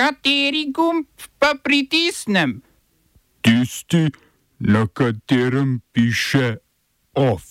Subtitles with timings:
[0.00, 1.04] Kateri gumb
[1.36, 2.62] pa pritisnem?
[3.44, 4.08] Tisti,
[4.58, 6.56] na katerem piše
[7.12, 7.44] OF.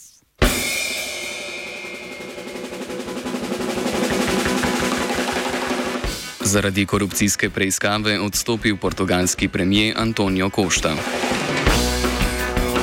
[6.42, 10.96] Zaradi korupcijske preiskave odstopil portugalski premijer Antonio Costa.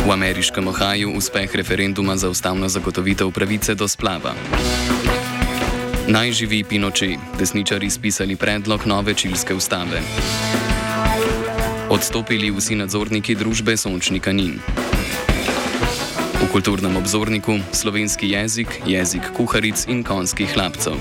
[0.06, 4.34] V ameriškem Ohaju uspeh referenduma za ustavno zagotovitev pravice do splava.
[6.08, 10.00] Naj živi Pinoče, desničari spisali predlog nove čilske ustave.
[11.90, 14.60] Odstopili vsi nadzorniki družbe Sončni Kanin.
[16.42, 20.94] V kulturnem obzorniku slovenski jezik, jezik kuharic in konskih hlapcev.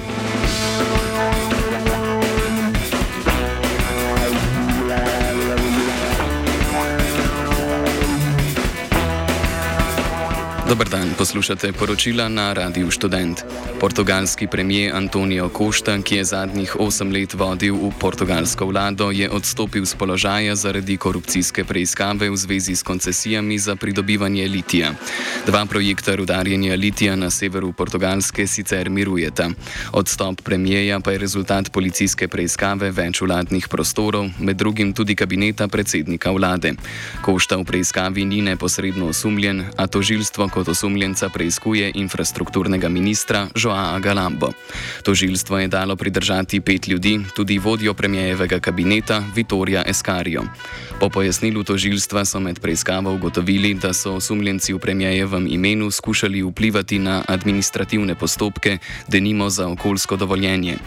[10.65, 13.45] Dobar dan, poslušate poročila na Radiu Student.
[13.79, 19.85] Portugalski premijer Antonio Costa, ki je zadnjih osem let vodil v portugalsko vlado, je odstopil
[19.85, 24.93] z položaja zaradi korupcijske preiskave v zvezi s koncesijami za pridobivanje litija.
[25.45, 29.49] Dva projekta rudarjenja litija na severu Portugalske sicer mirujeta.
[29.93, 36.31] Odstop premijeja pa je rezultat policijske preiskave več vladnih prostorov, med drugim tudi kabineta predsednika
[36.31, 36.73] vlade.
[37.25, 44.53] Costa v preiskavi ni neposredno osumljen, a tožilstvo kot osumljenca preizkuje infrastrukturnega ministra Joaa Galambo.
[45.03, 50.43] Tožilstvo je dalo pridržati pet ljudi, tudi vodjo premijejevega kabineta Vitorija Eskarijo.
[50.99, 56.99] Po pojasnilu tožilstva so med preiskavo ugotovili, da so osumljenci v premijejevem imenu skušali vplivati
[56.99, 60.77] na administrativne postopke, denimo za okoljsko dovoljenje.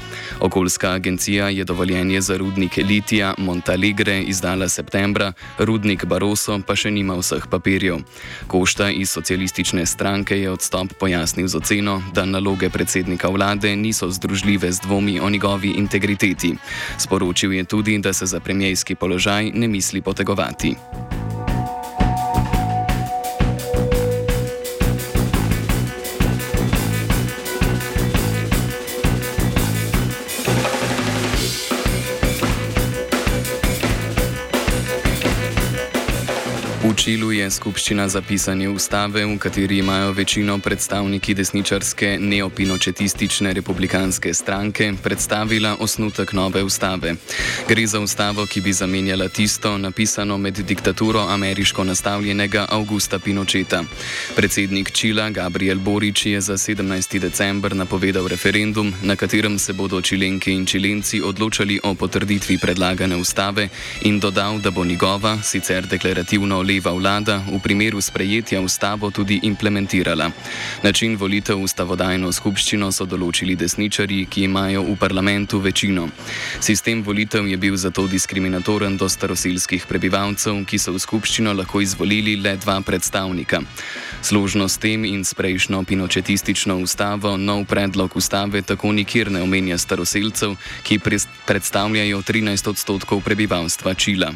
[0.41, 7.19] Okoljska agencija je dovoljenje za rudnik Litija Montalegre izdala septembra, rudnik Baroso pa še nima
[7.21, 7.99] vseh papirjev.
[8.47, 9.11] Košta iz
[9.59, 15.19] socialistične stranke je odstop pojasnil z oceno, da naloge predsednika vlade niso združljive z dvomi
[15.21, 16.55] o njegovi integriteti.
[16.99, 20.77] Sporočil je tudi, da se za premijejski položaj ne misli potegovati.
[36.99, 44.35] V Čilu je skupščina za pisanje ustave, v kateri imajo večino predstavniki desničarske neopinočetistične republikanske
[44.35, 47.15] stranke, predstavila osnutek nove ustave.
[47.69, 53.85] Gre za ustavo, ki bi zamenjala tisto, napisano med diktaturo ameriško nastavljenega Augusta Pinocheta.
[54.37, 57.19] Predsednik Čila Gabriel Borič je za 17.
[57.19, 63.69] december napovedal referendum, na katerem se bodo čilenke in čilenci odločali o potrditvi predlagane ustave
[64.03, 70.31] in dodal, da bo njegova, sicer deklarativno leva vlada v primeru sprejetja ustavo tudi implementirala.
[70.83, 76.09] Način volitev v ustavodajno skupščino so določili desničari, ki imajo v parlamentu večino.
[76.61, 82.37] Sistem volitev je bil zato diskriminatoren do staroseljskih prebivalcev, ki so v skupščino lahko izvolili
[82.37, 83.61] le dva predstavnika.
[84.23, 89.79] Složno s tem in s prejšnjo pinočetistično ustavo, nov predlog ustave tako nikjer ne omenja
[89.79, 90.99] staroseljcev, ki
[91.47, 94.33] predstavljajo 13 odstotkov prebivalstva Čila.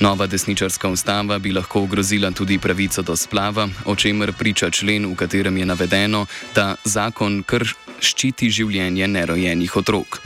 [0.00, 5.14] Nova desničarska ustava bi lahko ogrozila tudi pravico do splava, o čemer priča člen, v
[5.14, 10.20] katerem je navedeno, da zakon krši ščiti življenje nerojenih otrok.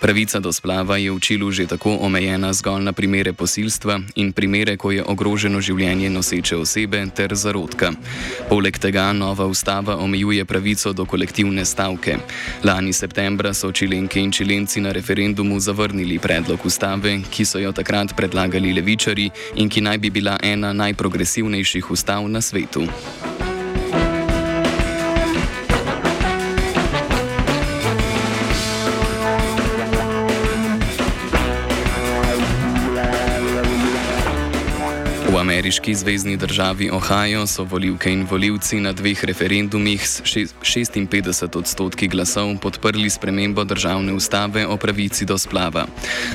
[0.00, 4.76] Pravica do splava je v Čilu že tako omejena zgolj na primere posilstva in primere,
[4.76, 7.92] ko je ogroženo življenje noseče osebe ter zarodka.
[8.48, 12.18] Poleg tega nova ustava omejuje pravico do kolektivne stavke.
[12.64, 18.14] Lani septembra so čilenke in čilenci na referendumu zavrnili predlog ustave, ki so jo takrat
[18.16, 20.72] predlagali levičari in ki naj bi bila ena
[21.14, 22.82] najprogresivnejših ustav na svetu.
[35.64, 42.58] Ameriški zvezdni državi Ohio so volivke in volivci na dveh referendumih s 56 odstotki glasov
[42.60, 45.86] podprli spremembo državne ustave o pravici do splava.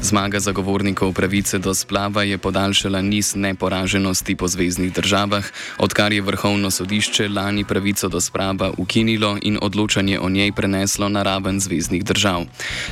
[0.02, 5.46] Zmaga zagovornikov pravice do splava je podaljšala niz neporaženosti po zvezdnih državah,
[5.78, 11.24] odkar je vrhovno sodišče lani pravico do sprava ukinilo in odločanje o njej preneslo na
[11.24, 12.46] raven zvezdnih držav.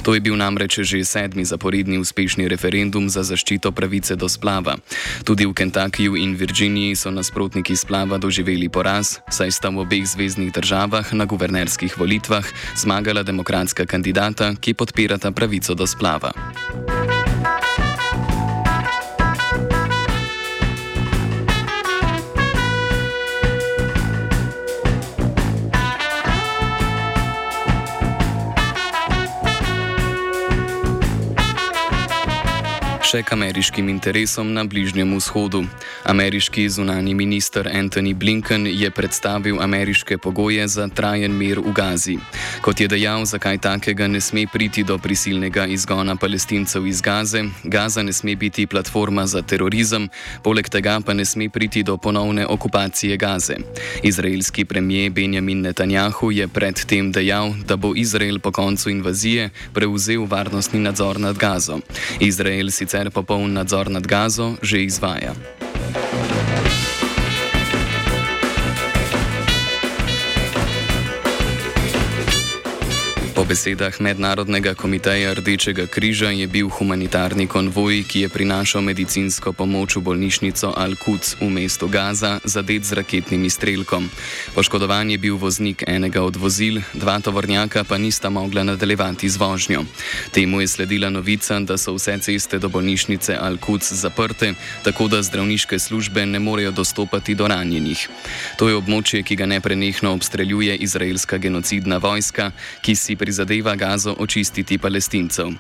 [0.04, 4.78] To je bil namreč že sedmi zaporedni uspešni referendum za zaščito pravice do splava.
[5.24, 10.04] Tudi v Kentucky Kentuckyju in Virginiji so nasprotniki splava doživeli poraz, saj sta v obeh
[10.04, 12.44] zvezdnih državah na guvernerskih volitvah
[12.76, 16.36] zmagala demokratska kandidata, ki podpirata pravico do splava.
[33.08, 35.62] Še k ameriškim interesom na Bližnjem vzhodu.
[36.04, 42.18] Ameriški zunani minister Anthony Blinken je predstavil ameriške pogoje za trajen mir v Gazi.
[42.60, 48.04] Kot je dejal, zakaj takega ne sme priti do prisilnega izgona palestincev iz Gaze, Gaza
[48.04, 50.10] ne sme biti platforma za terorizem,
[50.44, 53.56] poleg tega pa ne sme priti do ponovne okupacije Gaze.
[54.04, 60.84] Izraelski premijer Benjamin Netanjahu je predtem dejal, da bo Izrael po koncu invazije prevzel varnostni
[60.84, 61.80] nadzor nad Gazo.
[62.20, 65.34] Izrael sicer popoln nadzor nad Gazo že izvaja.
[73.38, 79.94] Po besedah Mednarodnega komiteja Rdečega križa je bil humanitarni konvoj, ki je prinašal medicinsko pomoč
[79.94, 84.10] v bolnišnico Al-Quds v mestu Gaza, zadet z raketnim izstrelkom.
[84.58, 89.86] Poškodovan je bil voznik enega od vozil, dva tovornjaka pa nista mogla nadaljevati z vožnjo.
[90.34, 95.78] Temu je sledila novica, da so vse ceste do bolnišnice Al-Quds zaprte, tako da zdravniške
[95.78, 98.10] službe ne morejo dostopati do ranjenih.
[98.58, 102.50] To je območje, ki ga neprenehno obstreljuje izraelska genocidna vojska,
[102.82, 105.52] ki si pri prizadeva Gazo očistiti palestincev.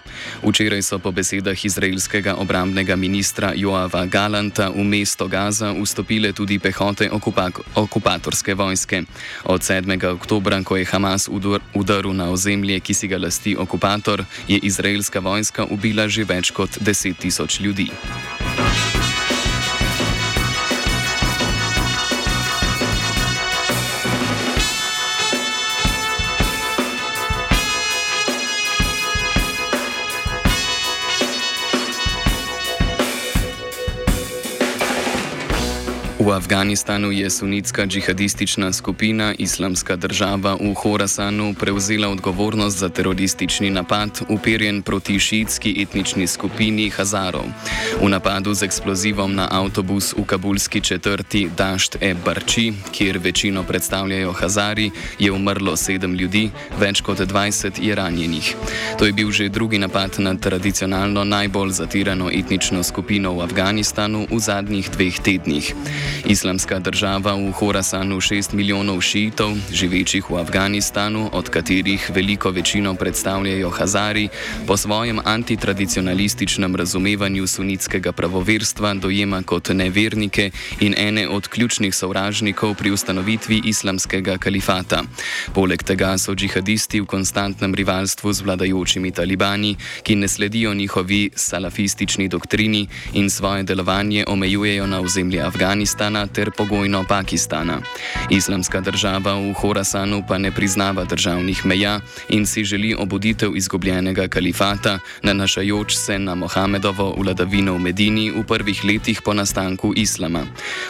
[0.44, 7.10] Včeraj so po besedah izraelskega obrambnega ministra Joava Galanta v mesto Gaza vstopile tudi pehote
[7.12, 9.04] okupak okupatorske vojske.
[9.44, 10.00] Od 7.
[10.16, 11.28] oktobra, ko je Hamas
[11.74, 16.80] udaril na ozemlje, ki si ga lasti okupator, je izraelska vojska ubila že več kot
[16.80, 17.92] 10 tisoč ljudi.
[36.27, 44.09] V Afganistanu je sunitska džihadistična skupina Islamska država v Horasanu prevzela odgovornost za teroristični napad,
[44.29, 47.45] uperjen proti šiitski etnični skupini Hazarov.
[48.01, 55.31] V napadu z eksplozivom na avtobus v kabulski četrti Dašt-e-Barči, kjer večino predstavljajo Hazari, je
[55.31, 58.56] umrlo sedem ljudi, več kot 20 je ranjenih.
[59.00, 64.39] To je bil že drugi napad na tradicionalno najbolj zatirano etnično skupino v Afganistanu v
[64.39, 65.74] zadnjih dveh tednih.
[66.25, 73.69] Islamska država v Horasanu 6 milijonov šiitov, živečih v Afganistanu, od katerih veliko večino predstavljajo
[73.69, 74.30] Hazari,
[74.68, 82.92] po svojem antitradicionalističnem razumevanju sunitskega pravoverstva dojema kot nevernike in ene od ključnih sovražnikov pri
[82.92, 85.04] ustanovitvi islamskega kalifata.
[85.54, 92.28] Poleg tega so džihadisti v konstantnem rivalstvu z vladajočimi talibani, ki ne sledijo njihovi salafistični
[92.28, 96.06] doktrini in svoje delovanje omejujejo na ozemlje Afganistana.
[96.07, 97.81] Afganistana ter pogojno Pakistana.
[98.30, 102.00] Islamska država v Horasanu pa ne priznava državnih meja
[102.30, 108.86] in si želi obuditev izgubljenega kalifata, nanašajoč se na Mohamedovo vladavino v Medini v prvih
[108.86, 110.45] letih po nastanku islama.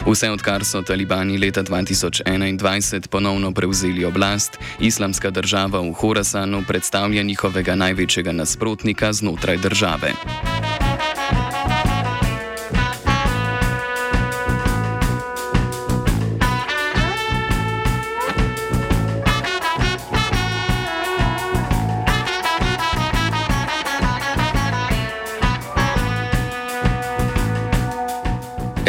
[0.06, 7.74] Vse odkar so talibani leta 2021 ponovno prevzeli oblast, islamska država v Horasanu predstavlja njihovega
[7.74, 10.12] največjega nasprotnika znotraj države.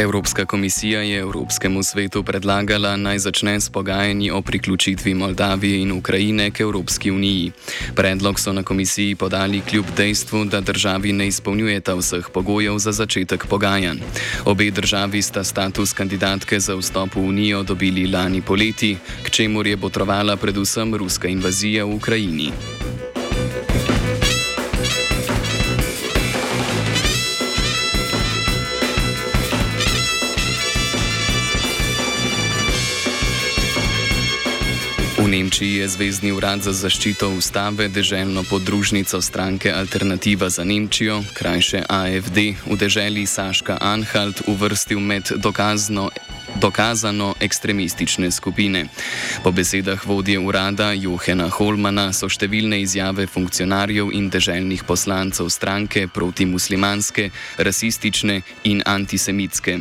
[0.09, 6.51] Evropska komisija je Evropskemu svetu predlagala naj začne s pogajanji o priključitvi Moldavije in Ukrajine
[6.51, 7.51] k Evropski uniji.
[7.95, 13.45] Predlog so na komisiji podali kljub dejstvu, da državi ne izpolnjujeta vseh pogojev za začetek
[13.45, 14.01] pogajanj.
[14.45, 19.77] Obe državi sta status kandidatke za vstop v unijo dobili lani poleti, k čemur je
[19.77, 22.51] botrovala predvsem ruska invazija v Ukrajini.
[35.29, 42.37] Nemčiji je Zvezdni urad za zaščito ustave deželno podružnico stranke Alternativa za Nemčijo, krajše AFD,
[42.65, 46.09] v deželi Saška Anhalt uvrstil med dokazno
[46.59, 48.85] dokazano ekstremistične skupine.
[49.43, 57.29] Po besedah vodje urada Johena Holmana so številne izjave funkcionarjev in deželnih poslancev stranke protimuslimanske,
[57.57, 59.79] rasistične in antisemitske.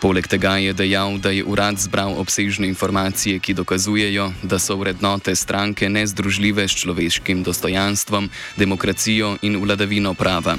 [0.00, 5.34] Poleg tega je dejal, da je urad zbral obsežne informacije, ki dokazujejo, da so vrednote
[5.34, 10.56] stranke nezdružljive s človeškim dostojanstvom, demokracijo in vladavino prava.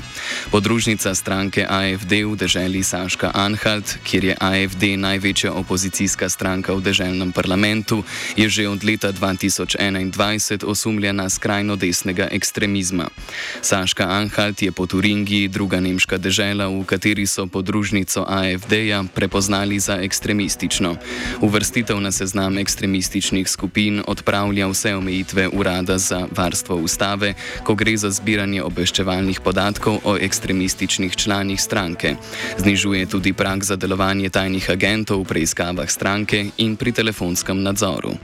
[0.51, 7.32] Podružnica stranke AFD v deželi Saška Anhalt, kjer je AFD največja opozicijska stranka v državnem
[7.32, 8.03] parlamentu,
[8.36, 13.08] je že od leta 2021 osumljena skrajno desnega ekstremizma.
[13.62, 20.01] Saška Anhalt je po Turingiji druga nemška država, v kateri so podružnico AFD-ja prepoznali za
[20.01, 20.96] ekstremistično.
[21.41, 28.10] Uvrstitev na seznam ekstremističnih skupin odpravlja vse omejitve Urada za varstvo ustave, ko gre za
[28.10, 32.15] zbiranje obveščevalnih podatkov o ekstremističnih članih stranke.
[32.58, 38.15] Znižuje tudi prag za delovanje tajnih agentov v preiskavah stranke in pri telefonskem nadzoru.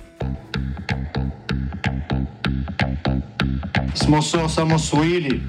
[3.95, 5.41] Smo se osamosvojili,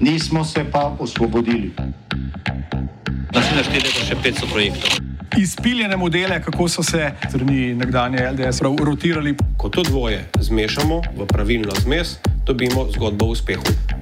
[0.00, 1.70] nismo se pa osvobodili.
[3.34, 4.90] Naslednje štiri leta še 500 projektov.
[5.38, 9.36] Izpiljene modele, kako so se strani nekdanje LDS rotirali.
[9.56, 14.01] Ko to dvoje zmešamo v pravilno zmes, dobimo zgodbo o uspehu.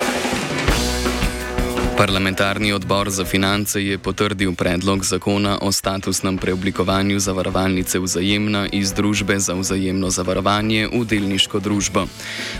[2.01, 9.39] Parlamentarni odbor za finance je potrdil predlog zakona o statusnem preoblikovanju zavarovalnice vzajemna iz družbe
[9.39, 12.07] za vzajemno zavarovanje v delniško družbo.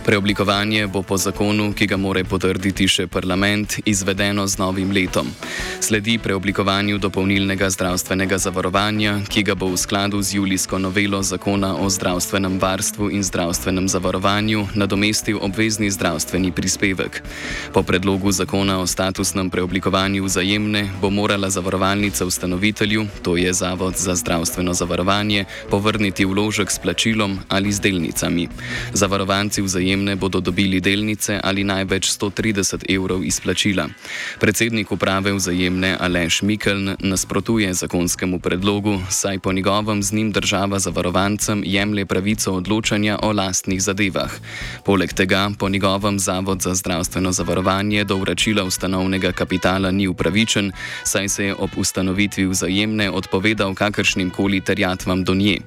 [0.05, 5.33] Preoblikovanje bo po zakonu, ki ga more potrditi še parlament, izvedeno z novim letom.
[5.79, 11.89] Sledi preoblikovanju dopolnilnega zdravstvenega zavarovanja, ki ga bo v skladu z julijsko novelo zakona o
[11.89, 17.23] zdravstvenem varstvu in zdravstvenem zavarovanju nadomestil obvezni zdravstveni prispevek.
[17.73, 23.95] Po predlogu zakona o statusnem začasnem preoblikovanju vzajemne bo morala zavarovalnica ustanovitelju, to je Zavod
[23.95, 28.47] za zdravstveno zavarovanje, povrniti vložek s plačilom ali z delnicami.
[28.93, 33.87] Zavarovanci vzajemne bodo dobili delnice ali največ 130 evrov izplačila.
[34.39, 41.63] Predsednik uprave vzajemne Aleš Mikeln nasprotuje zakonskemu predlogu, saj po njegovem z njim država zavarovancem
[41.65, 44.31] jemlje pravico odločanja o lastnih zadevah.
[44.83, 50.71] Poleg tega po njegovem Zavod za zdravstveno zavarovanje do vračila ustanovnega zasebnega kapitala ni upravičen,
[51.03, 55.59] saj se je ob ustanovitvi vzajemne odpovedal kakršnim koli terjatvam do nje.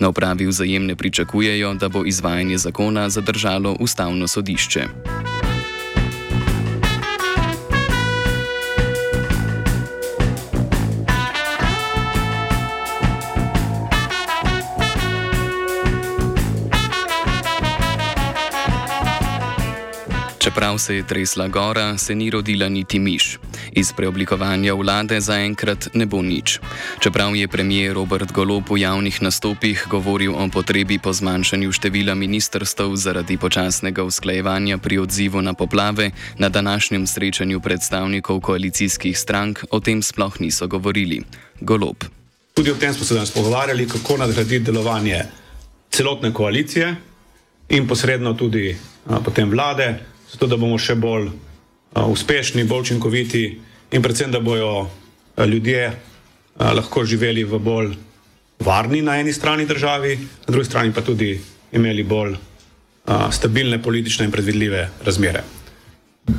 [0.00, 5.49] Na upravi vzajemne pričakujejo, da bo izvajanje zakona zadržalo ustavno sodišče.
[20.60, 23.38] Čeprav se je tresla gora, se ni rodila niti miš.
[23.72, 26.58] Iz preoblikovanja vlade zaenkrat ne bo nič.
[27.00, 32.92] Čeprav je premijer Robert Golop v javnih nastopih govoril o potrebi po zmanjšanju števila ministrstv
[32.94, 40.02] zaradi počasnega usklajevanja pri odzivu na poplave, na današnjem srečanju predstavnikov koalicijskih strank o tem
[40.02, 41.22] sploh niso govorili.
[41.60, 42.04] Golop.
[42.54, 45.24] Tudi o tem smo se danes pogovarjali, kako nadgraditi delovanje
[45.90, 46.96] celotne koalicije
[47.68, 48.76] in posredno tudi
[49.08, 53.44] a, potem vlade zato da bomo še bolj uh, uspešni, bolj učinkoviti
[53.90, 57.94] in predvsem, da bojo uh, ljudje uh, lahko živeli v bolj
[58.60, 61.40] varni na eni strani državi, na drugi strani pa tudi
[61.72, 65.42] imeli bolj uh, stabilne politične in predvidljive razmere.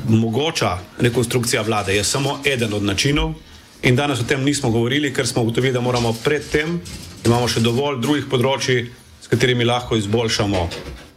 [0.08, 3.34] Mogoča rekonstrukcija vlade je samo eden od načinov
[3.82, 6.80] in danes o tem nismo govorili, ker smo ugotovili, da moramo predtem,
[7.24, 8.86] da imamo še dovolj drugih področji,
[9.22, 10.68] s katerimi lahko izboljšamo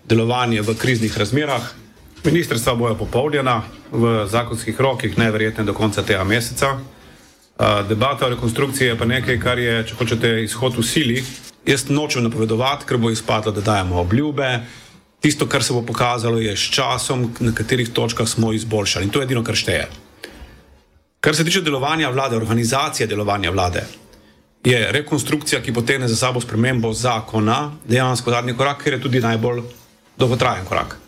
[0.09, 1.84] delovanje v kriznih razmerah.
[2.25, 6.79] Ministrstva bojo popoldjena v zakonskih rokih, najverjetneje do konca tega meseca.
[7.89, 11.19] Debata o rekonstrukciji je pa nekaj, kar je, če hočete, izhod v sili.
[11.65, 14.49] Jaz nočem napovedovati, ker bo izpadlo, da dajemo obljube.
[15.21, 19.05] Tisto, kar se bo pokazalo, je s časom, na katerih točkah smo izboljšali.
[19.05, 19.85] In to je edino, kar šteje.
[21.21, 23.85] Kar se tiče delovanja vlade, organizacije delovanja vlade,
[24.65, 29.61] je rekonstrukcija, ki potegne za sabo spremembo zakona, dejansko zadnji korak, ker je tudi najbolj
[30.17, 31.04] dolgotrajen korak.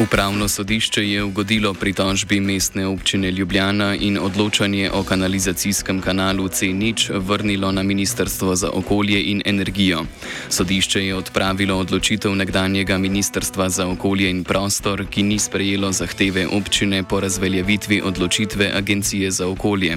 [0.00, 7.72] Upravno sodišče je ugodilo pritožbi mestne občine Ljubljana in odločanje o kanalizacijskem kanalu C0 vrnilo
[7.72, 10.04] na Ministrstvo za okolje in energijo.
[10.48, 17.02] Sodišče je odpravilo odločitev nekdanjega Ministrstva za okolje in prostor, ki ni sprejelo zahteve občine
[17.02, 19.96] po razveljavitvi odločitve Agencije za okolje.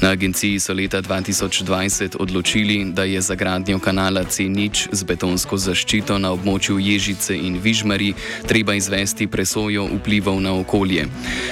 [0.00, 6.18] Na agenciji so leta 2020 odločili, da je za gradnjo kanala C0 z betonsko zaščito
[6.18, 8.14] na območju Ježice in Vižmari
[8.46, 11.06] treba izvesti preveč presojo vplivov na okolje.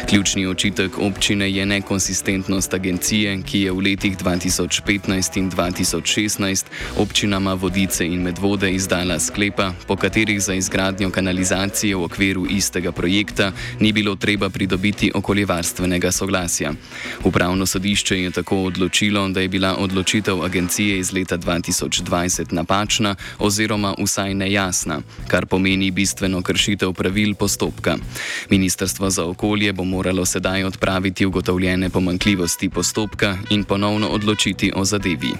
[0.08, 6.64] Ključni očitek občine je nekonsistentnost agencije, ki je v letih 2015 in 2016
[6.98, 13.52] občinama Vodice in Medvode izdala sklepa, po katerih za izgradnjo kanalizacije v okviru istega projekta
[13.80, 16.72] ni bilo treba pridobiti okoljevarstvenega soglasja.
[17.24, 23.94] Upravno sodišče je tako odločilo, da je bila odločitev agencije iz leta 2020 napačna oziroma
[23.98, 27.77] vsaj nejasna, kar pomeni bistveno kršitev pravil postopka.
[28.50, 35.32] Ministrstvo za okolje bo moralo sedaj odpraviti ugotovljene pomankljivosti postopka in ponovno odločiti o zadevi.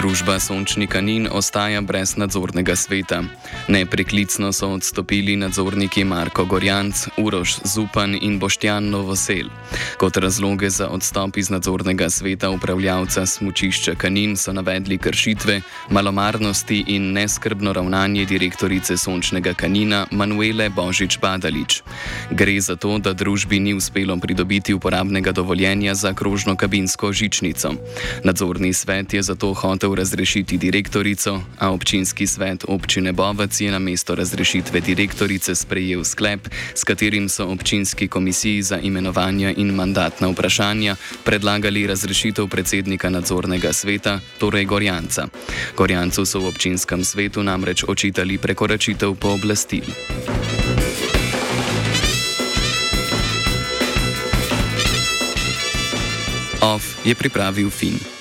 [0.00, 3.20] Družba Sončni Kanin ostaja brez nadzornega sveta.
[3.68, 9.52] Nepreklicno so odstopili nadzorniki Marko Gorjanc, Uroš Zupan in Boštjan Novosel.
[10.00, 17.12] Kot razloge za odstop iz nadzornega sveta upravljavca smučišča Kanin so navedli kršitve, malomarnosti in
[17.12, 21.82] neskrbno ravnanje direktorice Sončnega Kanina Manuele Božič Badalič.
[22.30, 27.74] Gre za to, da družbi ni uspelo pridobiti uporabnega dovoljenja za krožno kabinsko žičnico.
[28.24, 34.14] Nadzorni svet je zato hotel razrešiti direktorico, a občinski svet občine Bovac je na mesto
[34.14, 41.86] razrešitve direktorice sprejel sklep, s katerim so občinski komisiji za imenovanja in mandatna vprašanja predlagali
[41.86, 45.28] razrešitev predsednika nadzornega sveta, torej Gorjanca.
[45.76, 49.84] Gorjancu so v občinskem svetu namreč očitali prekoračitev pooblastil.
[56.60, 58.19] OF je pripravil film.